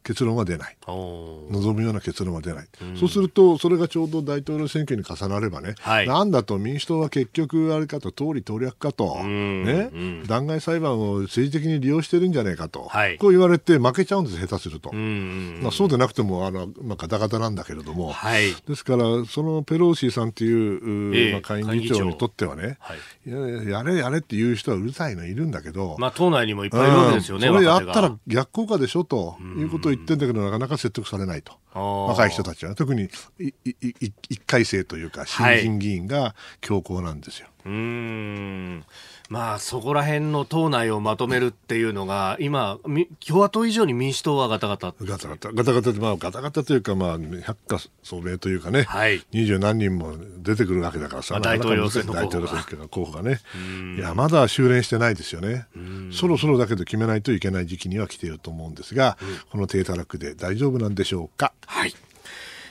[0.10, 14.92] 結論は出ない、望むような結論は出ない、うん、そうすると、それがちょうど大統領選挙に重なればね、はい、なんだと民主党は結局、あれかと、通り統略かと、うん、ね、うん、弾劾裁判を政治的に利用してるんじゃないかと、はい、こう言われて負けちゃうんです、下手すると。
[14.94, 31.54] まあ、そうでなくても、あのまあ、ガタガタなんだけれども、はい、ですから、そのペローシーさんという、えー、まあ、下院議長にとってはね、はい、やれやれっていう人はうるさいのいるんだけど、まあ、党内にもいっぱいいるわけですよね、それやったら逆効果でしょということを言ってんだけど、なかなか説得されないと。
[31.74, 37.48] 若い人たちは、特に一回生というか、新人議員が強硬なんですよ。
[37.64, 38.86] はい、うん
[39.30, 42.80] まあ、そこら辺の党内をまとめるっていうのが、今、
[43.26, 44.96] 共和党以上に民主党はガタガタ。
[45.00, 45.52] ガタガタ。
[45.52, 48.88] ガタガタで、まあ、ガタガタというか、まあ、百花聡明というかね、
[49.32, 53.40] 二、十、何人も出てくるわけだからさ、まあ、大統領選の大統領選挙の候補がね。
[53.98, 55.68] いや、まだ修練してないですよね。
[56.12, 59.20] そろそろだけど決めないといけない時期には来ていると思うんですが、
[59.52, 61.54] この低たらくで大丈夫なんでしょうか。
[61.66, 61.94] はい。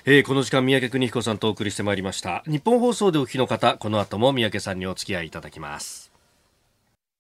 [0.05, 2.42] えー、この時間三宅邦彦さんとお送りしてまいりました。
[2.46, 6.11] 日本放送でお聞きの方この後も三宅さんにお付き合いいただきます。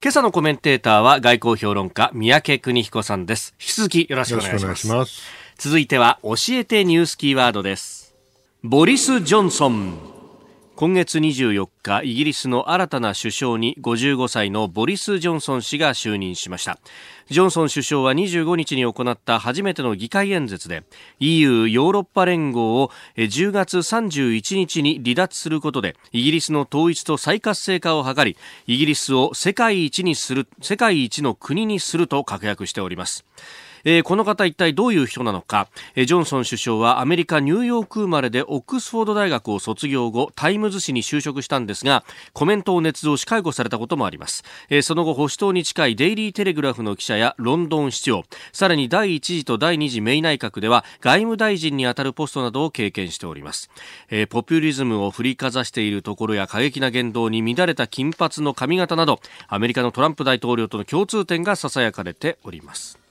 [0.02, 3.54] 今朝のコメンテーターは外交評論家三宅邦彦さんです。
[3.60, 4.86] 引き続きよろしくお願いします。
[4.86, 5.22] ます。
[5.58, 8.14] 続いては教えてニュースキーワードです。
[8.62, 10.17] ボリス・ジョンソン
[10.78, 16.78] 今月24日イギリスの新たな首相に55歳のボリス・ジョンソン氏が就任しました。
[17.28, 20.84] ジョンソン首相は25日に行った初めての議会演説で
[21.18, 28.36] EU= ヨーロッパ連合を10月31日に離脱することでイギリスの統一と再活性化を図り
[28.68, 33.24] イギリスを世界一にする世界一の国にすると確約しております。
[33.84, 53.70] えー、この方一体どういう人なのか、えー、ジョンソン首相はアメリカニューヨーク生まれでオックスフォード大学を卒業後タイムズ紙に就職したんですがコメントを捏造し解雇されたこともあります、えー、その後保守党に近いデイリーテレグラフの記者やロンドン市長さらに第1次と第2次メイ内閣では外務大臣にあたるポストなどを経験しております、
[54.10, 63.07] え、ポピュリズムを振りかざしているところや過激な言動に乱れた金髪の髪型などアメリカのトランプ大統領との共通点が囁かれております。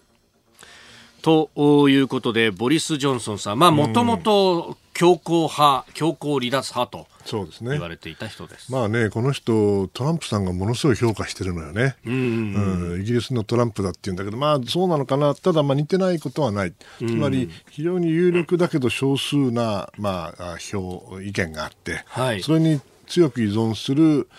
[1.27, 7.05] ということで、ボリス・ジョンソンさん、まあ、もともと強硬派、強硬離脱派と。
[7.25, 7.71] そうですね。
[7.71, 8.71] 言われていた人です。
[8.71, 11.97] まあね、この人、トランプさんがものすごい評価してるのよね。
[12.05, 15.35] うん、うん、イギリスのトランプだって言うんだけど、まあそうなのかな。
[15.35, 16.73] ただ、まあ似てないことはない。
[16.99, 24.29] つまり、非常に有力だけど少数な、まあ、票、意見があって、はい、それに強く依存する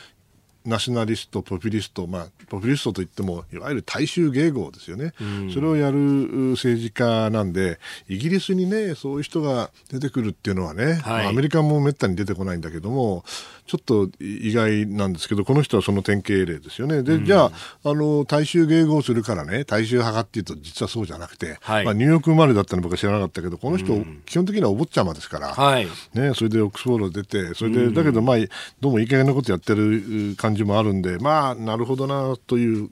[0.68, 7.78] ナショナリスト、ポピュリスト、まあ、ポピュリストといっても、いわゆる大衆迎合ですよね、うん、それをやる政治家なんで、
[8.08, 13.24] イギリスにね、そういう人が出てくるっていうのはね、はい、アメリカもめったに出てこないんだけども、
[13.68, 17.02] ちょっと意外なんですけど、この人はその典型例ですよね。
[17.02, 17.52] で、うん、じゃあ、
[17.84, 28.36] あの、大衆迎合するからね、大衆派かっていうと、実はそうじゃなくて、はい、まあ、ニューヨーク生まれだったの僕は知らなかったけど、この人、うん、基本的にはお坊ちゃまですから、はい、ね、それでオックスフォード出て、それで、だけど、まあ、
[28.80, 32.88] どうもいい加減なことやってる感じもあるんで、まあ、なるほどな、という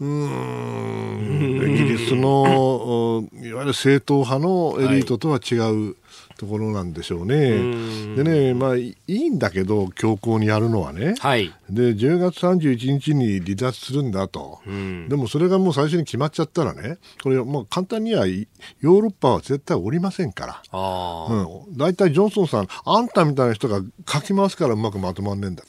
[0.00, 5.54] うんイギリスのいわゆる正統派のエリートとは違
[5.90, 5.96] う
[6.36, 8.16] ところなんでしょうね。
[8.16, 11.14] でね、まあいいんだけど、強硬にやるのはね。
[11.18, 14.60] はい、で、10月31日に離脱するんだと。
[15.08, 18.46] でもそれがもう最初に決まっちゃったらね、これ、もう簡単にはヨー
[19.00, 20.62] ロッパは絶対おりませんから。
[21.76, 25.64] 大体、うん、ジョンソンさん、あんたみたいな人がかき回すからうまくまとまんねえんだ。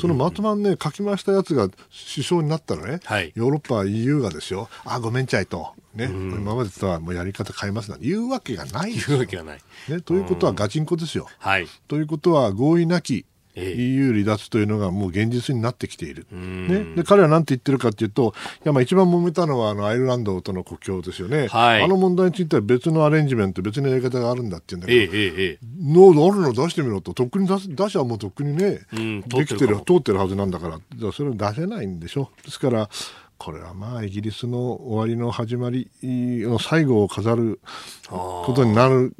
[0.00, 1.68] そのまとまんねえ、かき回したやつが
[2.14, 5.68] 首相になったらね、はい、ヨーロッパ EU がですよ、あ、ごめんちゃいと。
[5.94, 9.60] ね、今までとはもうやり方変えますなんて言うわけがない言うわけがない。
[9.88, 11.28] ね、ということはガチンコですよ。
[11.38, 13.26] はい、ということは合意なき
[13.56, 16.26] EU 離脱というのがもう現実になってきている。
[16.32, 32.30] ね、で彼は何て言ってるかというと、いやまあ一番揉めたのはあのアイルランドとの国境ですよね、はい、あの問題については別のアレンジメント、別のやり方があるんだって言うんだけど、ええええ、のあるの出してみろと、とっくに出す出しはもうとっくにね、うん、できてる、通ってるはずなんだから、それを出せないんでしょ。
[32.44, 32.88] ですから
[33.38, 37.60] これはまあイギリスの終わりの始まりの最後を飾る
[38.08, 39.14] ことになる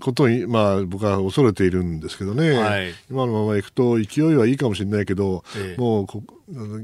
[0.00, 6.06] ことに、まあ、僕は恐れているんですけどね、はい、今のままいくと勢いはいいかもしれないけど、ええ、もう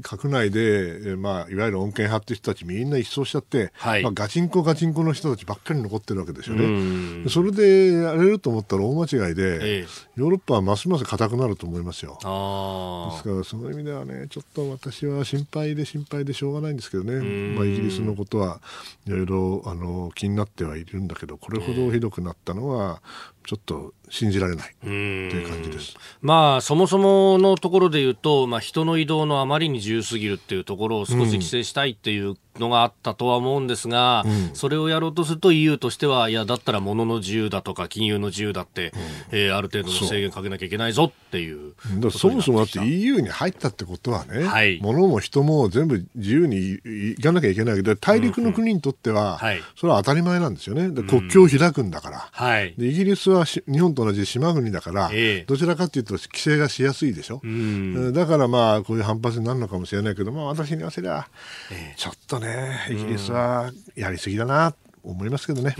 [0.01, 7.29] 閣内で、まあ、いわゆる恩恵派っていう人たちみんな一掃しちゃって、はい、まあ、ガチンコガチンコの人たちばっかり残ってるわけですよね。
[7.29, 12.13] それでやれると思ったら大間違いで、ええ、ヨーロッパはますます硬くなると思いますよ。
[12.13, 17.13] ですからその意味ではねちょっと私は心配で心配でしょうがないんですけどね、
[17.55, 18.59] まあ、イギリスのことは
[19.07, 23.01] いろいろあの気になってはいるんだけどこれほどひどくなったのは、
[23.45, 24.75] ちょっと信じられない。
[24.81, 25.95] という感じです。
[26.21, 38.93] まあ、そもそものところで言うと、まあ、人の移動のあまりに自由すぎるっていうところを少し規制したいっていうのがあったとは思うんですが、うん、それをやろうとすると EU としては、いや、だったら物の自由だとか金融の自由だって、
[39.31, 41.73] うん、えー、ある程度の制限かけなきゃいけないぞっていう
[42.11, 50.89] そもそもだって EU に入ったってことはね、はい、物も人も全部自由に行かなきゃいけないけど、大陸の国にとっては、はい、それは当たり前なんですよね。
[50.89, 52.29] で国境を開くんだから。
[52.31, 57.41] はい、でイギリスは日本と同じ島国だから、えー、どちらかというと規制がしやすいでしょ？
[57.43, 61.27] うん、だからまあ、こういう反発になるのかもしれないけど、まあ私に言わせりゃ、
[61.71, 64.73] えー、ちょっとね、イギリスはやりすぎだな。
[65.05, 65.75] 思いますけどね。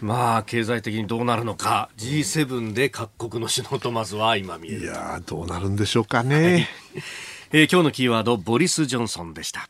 [0.00, 6.66] まあ経済的にどうなるのか G7 で各国の首脳とまずは今見えるいやどうなるんでしょうかね、はい、
[7.52, 9.68] えー、今日のキーワードボリス・ジョンソンでした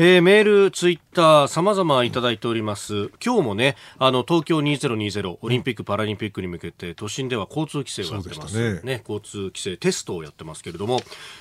[0.00, 3.10] えー、メール、ツイッター、様々いただいております。
[3.20, 8.74] 今日もね、あの、東京2020オリンピック・パラリンピックに向けて、都心では交通規制をやってます。
[8.74, 11.00] ね、ね、交通規制テストをやってますけれども、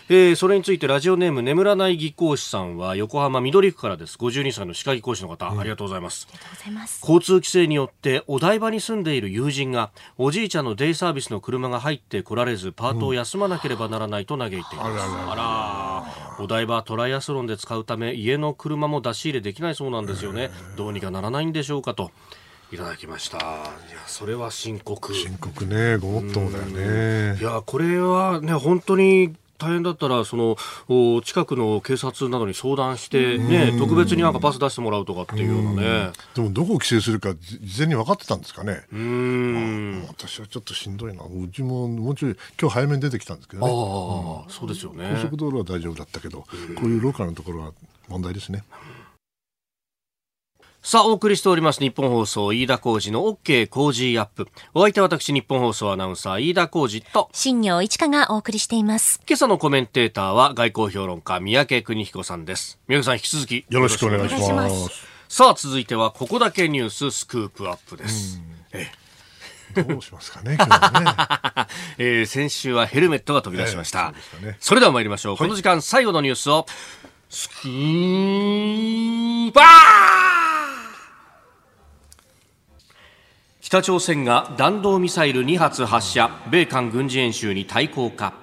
[0.09, 4.17] えー、それについてラジオネーム眠らない技講師さんは、横浜緑区からです。
[4.17, 6.27] 52歳の歯科技講師の方、うん、ありがとうございます。
[6.27, 6.99] ありがとうございます。
[7.01, 14.77] 交通規制によって、お台場に住んでいる友人が、おじいちゃんのデイサービスの車が入ってこられず、パートを休まなければならないと嘆いています。
[14.79, 15.86] うん、あらら
[16.39, 20.51] お台場トライアスロンで使うため、家の車も出し入れできないそうなんですよね。
[20.75, 22.11] どうにかならないんでしょうかと。
[22.71, 23.63] いただきましたいや
[24.07, 30.55] それは深刻深刻ねごもっともだよねいやこれはね本当に大変だったらその
[31.21, 38.85] 近くの警察などに相談して、ね、特別になんかパス出してもらうとかっていうようなねでもどこを規制するか事前に分かってたんですかね。
[38.91, 40.05] うん。
[40.07, 41.23] 私はちょっとしんどいな。
[41.23, 43.71] うちももうちょい今日早めに出てきたんですけどね。
[43.71, 45.11] ああ、うん、そうですよね。
[45.15, 46.47] 高速道路は大丈夫だったけどこ
[46.83, 47.73] ういうローカルのところは
[48.07, 48.63] 問題ですね。
[50.89, 54.47] さあ、お送りしております日本放送飯田浩二の OK 工事アップ。
[54.73, 59.19] お相手は私日本放送アナウンサー飯田浩二と新業一華がお送りしています。
[59.27, 62.79] 今朝のコメンテーターは外交評論家三宅邦彦さんです。
[62.87, 64.89] 三宅さん引き続きよろしくお願いします。
[65.27, 68.41] さあ、続いてはここだけニューススクープアップです。
[68.71, 68.87] え
[69.75, 71.67] どうしますかね、今日ね
[71.99, 74.13] えー、先週はヘルメットが飛び出しました。
[74.15, 75.33] えーそね、それでは参りましょう。
[75.33, 76.65] はい、この時間最後のニュースを、
[77.29, 80.56] スクーパー
[83.67, 88.33] 北朝鮮が弾道ミサイル2発発射米韓軍事演習に対抗か。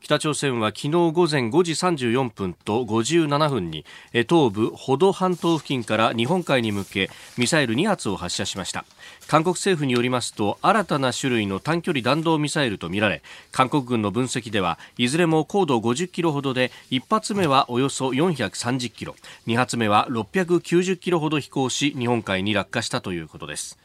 [0.00, 8.84] 北朝鮮は昨日午前5時34分と57分に東部保土半島付近から日本海に向けミサイル2発を発射しました。
[9.26, 19.16] 韓国政府によりますと新たな種類の短距離弾道ミサイルとみられ韓国軍の分析ではいずれも高度50キロほどで1発目はおよそ430キロ
[19.48, 23.76] 2発目は690キロほど飛行し日本海に落下したということです。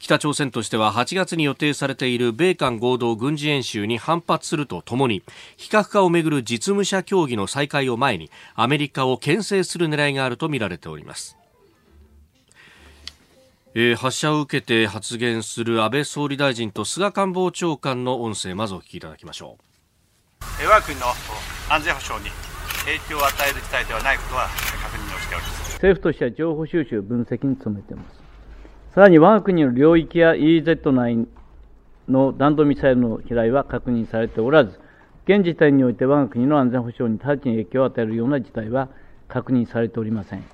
[0.00, 5.22] 北朝鮮としては8月に予定されている米韓合同軍事演習に反発するとともに
[5.58, 11.36] 非核化をめぐる実務者協議の再開を前にアメリカを牽制する狙いがあるとみられております。
[13.74, 19.58] えー、発射を受けて発言する安倍総理大臣と菅官房長官の音声まずお聞きいただきましょ
[20.40, 20.66] う。
[20.66, 21.06] 我が国の
[21.68, 22.30] 安全保障に
[22.86, 24.48] 影響を与える事態ではないことは
[24.82, 25.72] 確認をしております。
[25.74, 28.19] 政府としては情報収集分析に努めています
[28.94, 31.28] さらに我が国の領域や EEZ 内
[32.08, 34.80] の弾道ミサイルの飛来は確認されておらず、
[35.26, 38.88] 現時点において我が国の安全保障に直ちに影響を与えるような事態は
[39.28, 40.44] 確認されておりません。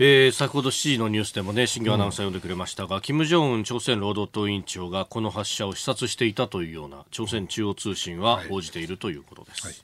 [0.00, 9.62] えー、先ほど7時のニュースでもね、新業アナウンサー読んでくれましたが、うん、金正恩朝鮮労働党委員長がこの発射を視察していたというような朝鮮中央通信は報じているということです。
[9.64, 9.74] はい。
[9.74, 9.82] はい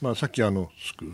[0.00, 1.10] まあ、さっきあのスクー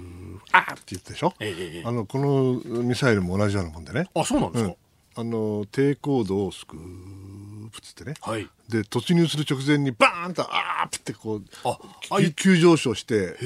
[0.53, 4.09] あーって言ったでしょ、えー、あのこのミサイルも同じようなもんでね。
[4.15, 4.77] あそうなんですか、うん
[5.21, 13.37] あの低高度をスクープつってね、はい、で突入する直前にバーンとあーってこう急上昇して。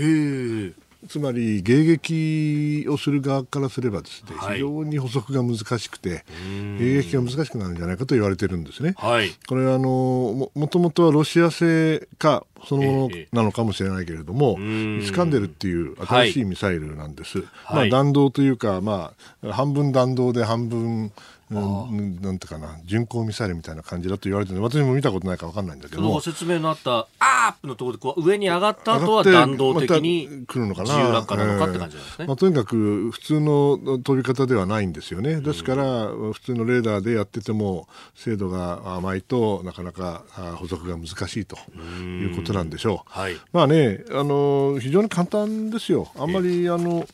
[1.09, 1.85] つまり迎
[2.85, 8.95] 撃をする側からすればですね、はい、非常に捕捉が難しくて迎撃が難しくなるんじゃないかと言われてるんですね。
[8.97, 17.39] はい、これはあのももともとはロシア製かそのものなのかもしれないけれども、えー、イスカンデルっていう新しいミサイルなんです。
[17.65, 19.13] はい、まあ弾道というか、ま
[19.45, 21.13] あ半分弾道で半分うん、
[21.53, 24.63] なんていうかな巡航ミサイルみたいな感じだと言われてる。
[24.63, 26.03] 私も見たことないか分かんないんだけど。
[26.03, 30.89] ご説明のあったアップのところでこう上に上がった後は弾道的に来るのかな。
[30.89, 35.41] 自由落下なのかって感じなんですね、まあ、とにかく普通の飛び方ではないんですよね。
[35.41, 40.25] ですから、普通のレーダーでやってても精度が甘いとなかなか
[40.57, 41.57] 補足が難しいと
[42.01, 46.09] いうことなんでしょう、はい、まあねあの非常に簡単ですよ。
[46.19, 47.07] あんまりあの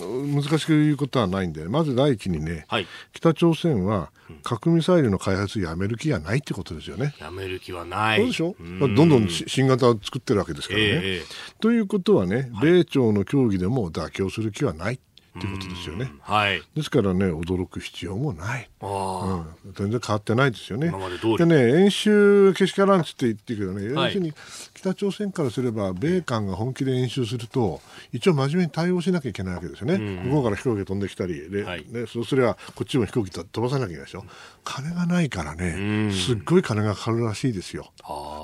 [0.00, 4.10] 難しく言うことはないんでまず第一にね、はい、北朝鮮は
[4.42, 7.14] 核ミサイルの開発やめる気がないってことですよね。
[7.20, 8.18] やめる気はない。
[8.18, 8.56] そうでしょ？
[8.96, 10.86] どんどん新型を作ってるわけですからね。
[10.86, 14.98] えー、ということはね、米朝の協議でも妥協する気はない。
[15.36, 16.12] っていうことですよね。
[16.20, 16.62] はい。
[16.74, 18.70] ですからね、驚く必要もない。
[18.80, 20.88] あうん、全然変わってないですよね。
[20.88, 21.36] 今まで通り。
[21.38, 24.32] でね、演習けしからんつって言ってるけどね、要するに
[24.74, 27.80] 北朝鮮からすれば、米韓が本気で演習すると、
[28.12, 29.98] 一応真面目に対応しなきゃいけないわけですよね。
[29.98, 34.24] 向こうから飛行機飛んできたり、で、はい、ね、そうすればこっちも飛行機飛ばさなきゃいけないでしょ。
[34.62, 37.92] 金がないからね、すっごい金がかかるらしいですよ。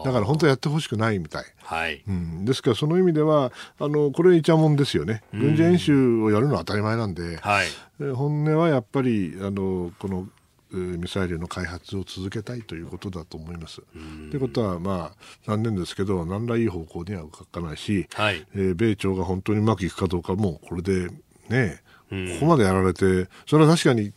[0.04, 1.44] だから本当はやってほしくないみたい。
[1.70, 7.66] はい、うん、ですからその意味ではあのこれいちゃもんですよね軍事演習をやるのは当たり前なんで、はい、
[8.14, 10.28] 本音はやっぱりあのこの
[10.72, 13.82] ミサイルの開発を続けたいということだと思います。
[14.30, 21.08] ということは、まあ、残念ですけど、何らいい方向には動かないし、はい、えー、米朝が本当にうまくいくかどうかも、これで
[21.48, 24.12] ね、ここまでやられて、それは確かに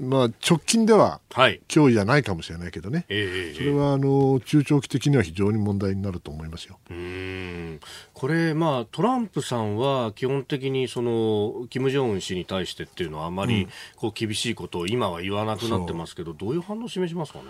[0.00, 6.78] まあ、直近では脅威じゃないかもしれないけどね、はい、それはあの中長期的には非常に問題になると思いますよ。
[6.90, 7.80] うん。
[8.14, 16.34] これ、まあ、トランプさんは基本的にその金正恩氏に対してっていうのはあまりこう厳しいことを今は言わなくなってますけど、う。
[16.34, 17.44] ん、どういう反応を示しますかね？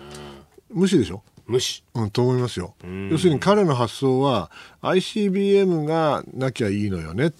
[0.69, 1.23] 無視でしょ？
[1.47, 2.75] 無視、うん、と思いますよ。
[3.09, 7.31] 要するに彼の発想は ICBM がなきゃいいのよね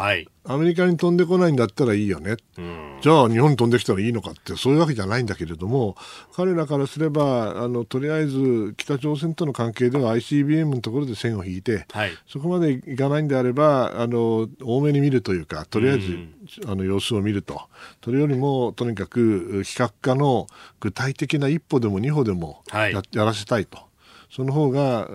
[0.00, 5.94] はい、アメリカに飛んでこないんだったらいいよね、うん、じゃあ日本に飛んできたらいいのかってそういうわけじゃないんだけれども
[6.34, 16.34] 彼らからすればあのとりあえず北朝鮮との関係では ICBM のところで線を引いて、はい、そこまでいかないんであればあの多めに見るというかとりあえず、うん、
[16.66, 17.60] あの様子を見ると。
[18.02, 20.46] それよりもとにかく非核化の
[20.80, 23.89] 具体的な一歩でも二歩でもやはい、やらせたいと。
[24.30, 25.06] その方が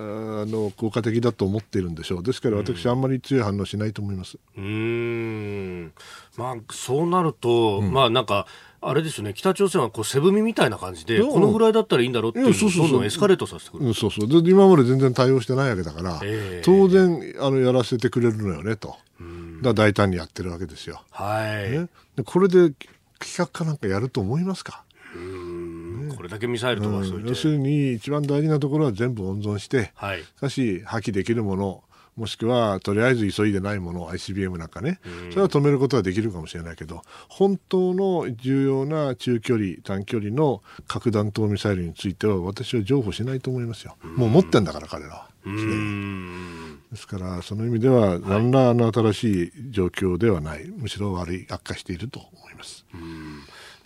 [0.42, 2.24] あの効果的だと思っているんでしょう。
[2.24, 4.38] ですから私、あんまり強い反応しないと思います。
[4.58, 5.94] うん、
[6.38, 8.46] まあ、そうなると、うん、まあなんか、
[8.82, 13.06] あれですよね、北朝鮮はこう背踏みみたいな感じで、このぐらいだったらいいんだろうっていう、そうそうそう。
[13.06, 14.28] エスカレートさせてくる、うん、そうそう。
[14.28, 18.96] で今まで全然対応してないわけだから、えー、当然あのやらせてくれるのよねと、
[19.64, 21.02] だ大胆にやってるわけですよ。
[21.10, 22.74] はい、ね、でこれで
[23.18, 24.84] 企画かなんかやると思いますか？
[24.84, 24.85] こ
[26.26, 31.84] れだけミサイル飛ばしといて、うん、要するに一番大事なところは全部温存して、はい、しかし破棄できるもの
[32.16, 35.00] もしくはとりあえず急いでないもの ICBM なんかね、
[35.32, 45.30] それは止めることはできるかもしれないけど本当の重要な中距離短距離の核弾頭ミサイルについては私は譲歩しないと思いますよ、もう持ってんだから彼らは。
[46.92, 52.86] ですからその意味では何らの新しい状況ではない、むしろ悪い悪化していると思います。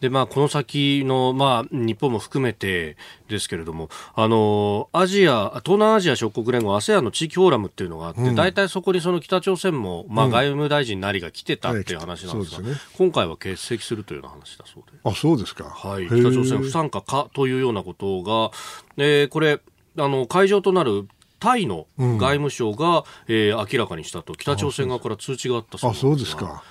[0.01, 2.97] で、まあ、この先の、まあ、日本も含めて
[3.27, 14.97] ですけれども、あの、アジア、東南アジア諸国連合 ASEAN の地域フォーラムっていうのがあって、うん、大体そこにその北朝鮮も、まあ、外務大臣なりが来てたっていう話なんですが、うんね、今回は欠席するというような話だそうで。
[15.03, 15.65] あ、そうですか。
[15.65, 16.07] はい。
[16.07, 18.51] 北朝鮮不参加かというようなことが、
[18.97, 19.59] えー、これ、
[19.97, 21.07] あの、会場となる
[21.39, 26.63] タイの外務省が、うん、えー、明らかにしたと、北朝鮮側から通知があったそうですあ、そうですか。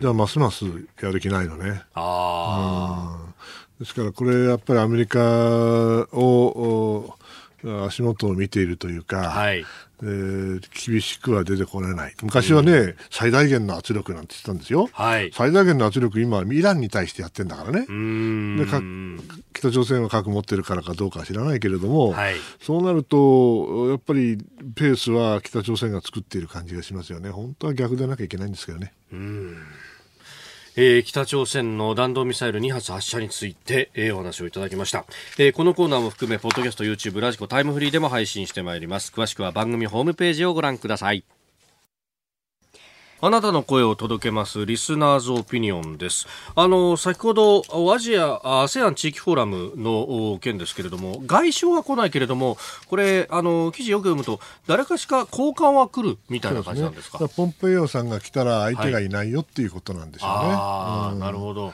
[0.00, 0.64] じゃあますます
[1.00, 1.82] やる気ないのね。
[1.94, 3.18] あ
[3.80, 5.18] ですからこれやっぱりアメリカ
[6.12, 7.16] を
[7.86, 9.64] 足元を見ているというか、はい、
[10.02, 12.14] えー、厳しくは出てこれない。
[12.22, 14.88] 昔はね、うん、最大限の圧力なんて言ってたんですよ。
[14.92, 17.86] はい、最大限の圧力、今、イランに対してやってんだからね。
[17.86, 18.66] で
[19.52, 24.38] 北朝鮮は核持ってるからかどうかは知らないけれども、はい、そうなると、やっぱり
[24.74, 27.30] ペースは北朝鮮が作っている感じがしますよね。
[27.30, 28.92] 本当は逆でなきゃいけないんですけどね。
[29.12, 29.56] うん
[30.76, 35.04] えー、北朝鮮の弾道ミサイル2発発射について、えー、お話をいただきました、
[35.38, 39.12] えー、このコーナーも含めポッドキャスト YouTube ラジコタイムフリーでも配信してまいります。
[39.14, 41.24] 詳しくは番組ホームページをご覧ください。
[43.24, 46.26] あなたの声を届けますリスナーズオピニオンです。
[46.56, 47.62] あの、先ほど
[47.94, 52.58] アジア、ASEAN 地域フォーラムの件ですけれども、外相は来ないけれども、
[52.88, 57.18] これ、あの、記事よく読むと、誰かしか交換は来るみたいな感じなんですか？
[57.18, 60.34] すね、ポンペイオさんが来たら相手がいないよっていうことなんでしょうね。
[60.34, 61.72] はい、ああ、うん、なるほど。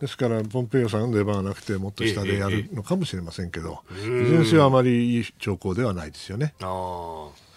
[0.00, 6.54] ですから、ポンペイオさんの出番はなくて、もっと下でやるのかもしれませんけど、いずれにせよあまりいい兆候ではないですよね。
[6.60, 7.47] ああ。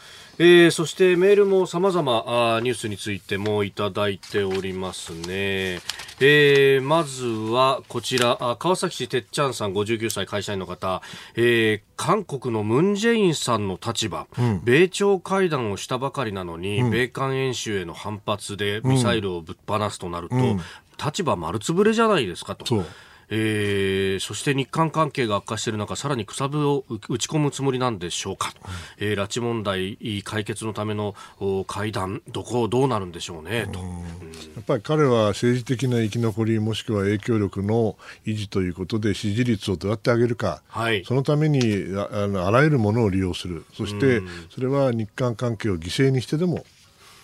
[0.44, 5.82] えー、そしてメールも様々あニュースについてもいただいておりますね。
[6.20, 11.04] えー、まずはこちら、川崎市てっちゃんさん59歳会社員の方、
[11.36, 20.60] えー、韓国のムン・ジェインさんの立場、うん、米朝会談をしたばかりなのに、うん、米韓演習への反発でミサイルをぶっ放すとなると、うん、
[21.04, 22.84] 立場丸つぶれじゃないですかと。
[23.34, 28.54] えー、そして日韓関係が悪化している中さらにくさぶを打ち込むつもりなんでしょうか、
[29.00, 31.16] うん、えー、拉致問題解決のための
[31.66, 34.06] 会談どこどうなるんでしょうねと、うん、や
[34.60, 41.62] っぱり彼は政治的な生き残りもしくは影響力の維持ということで支持率をどうやって上げるか、はい、そのために
[42.12, 43.66] あのあらゆるものを利用する。
[43.74, 46.66] そしてそれは日韓関係を犠牲にしてでも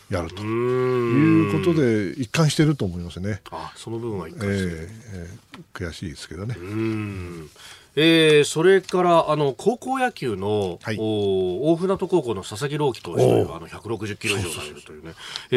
[0.10, 3.42] やるということで一貫していると思いますね。
[3.52, 6.56] あその部分は一貫してる、えー、悔しいですけどね。
[7.98, 15.14] うんえー、それからあの高校野球の、はい、お大船渡高校の佐々木朗希投手というあの160キロ以上投げるというね。
[15.52, 15.56] え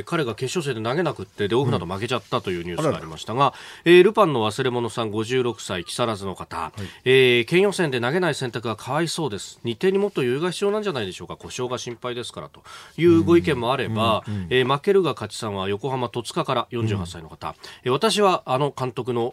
[0.00, 3.54] ー、彼が決勝戦で投げなくってで大船渡負けちゃったというニュースがありましたが、
[3.84, 9.58] うん、えー、ルパンの忘れ物さん56歳木更津の方、はい、えー、県予選で投げない選択がかわいそうです。
[9.64, 11.36] 日程にもっと余裕が必要なんじゃないでしょうか。
[11.36, 12.62] 故障が心配ですからと。
[12.96, 17.54] いうご意見もあれば、うんうん、えー、負けるが勝ちさんは横浜戸塚から48歳の方、
[17.84, 19.32] えー、私はあの監督の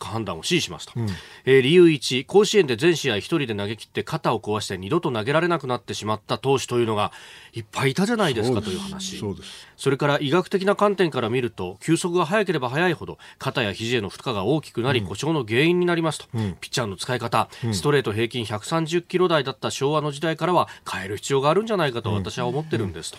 [0.00, 1.08] 判断を支持しますと、うん、
[1.44, 7.12] えー、理由由一甲子園で全試合一人で投げ切って肩を壊して二度と投げられなくなってしまった投手というのが
[7.52, 9.22] いっぱいいたじゃないですかという話。
[9.76, 23.18] それから医学的な観点から見ると球速が速ければ速いほど肩や肘への負荷が大きくなり、故障の原因になりますと、うん、ピッチャーの使い方、うん、ストレート平均130キロ台だった昭和の時代からは変える必要があるんじゃないかと私は思ってるんですと。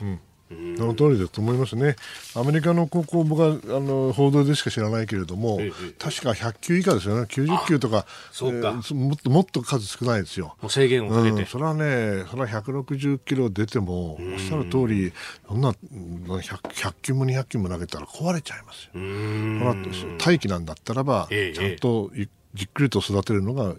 [0.50, 1.96] その通りだと思いますね。
[2.36, 10.56] アメリカの高校、僕はあの報道でしか知らないけれども、ええ、確か100球以下ですよね、90球とか、そうか、えー、もっともっと数少ないですよ。
[10.68, 15.14] 制限をかけて、うん、それはね、それは160キロ出ても、おっしゃる通り、
[15.48, 20.18] そんな 100, 100球も200球も投げたら壊れちゃいますよ。
[20.18, 22.12] 大気なんだったらば、ちゃんと
[22.56, 23.76] じっくりと育てるのが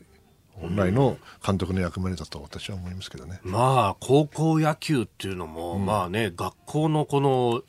[0.61, 3.41] 本来の監督の役割だと私は思いますけどね。
[3.43, 7.63] まあ、高校野球っていうのも、うん、まあね、学校のこの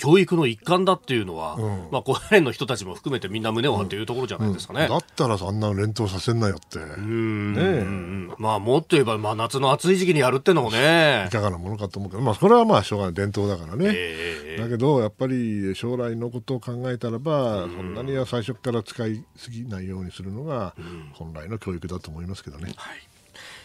[0.00, 4.84] 教育の一環だっていうのは、うん、まあ、このの人たちも含めてみんな胸を張っていうところじゃないですかね。
[4.84, 6.78] うん、だったらそんな連投させんなよって。
[6.78, 8.28] うん。
[8.28, 11.26] ねまあ、もっと言えば、まあ、夏の暑い時期にやるってのもね。
[11.28, 13.14] いかがなものかと思うけど、まあ、それはまあ、しょうがない。
[13.14, 13.90] 伝統だからね。
[13.92, 20.74] えー、だけど、やっぱり将来のことを考えたらば、そんなには最初から使いすぎないようにするのが、
[21.12, 22.72] 本来の教育だと思いますけどね。
[22.74, 22.96] はい。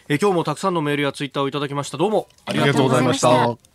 [0.09, 1.97] え今日もたくさんのメールやツイッターをいただきました。
[1.97, 2.27] どうも。
[2.45, 3.74] ありがとうございました